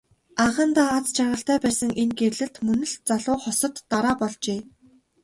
Анхандаа 0.43 0.89
аз 0.97 1.05
жаргалтай 1.15 1.57
байсан 1.65 1.91
энэ 2.01 2.15
гэрлэлт 2.19 2.55
мөн 2.65 2.79
л 2.91 2.93
залуу 3.09 3.37
хосод 3.43 3.75
дараа 3.91 4.15
болжээ. 4.21 4.61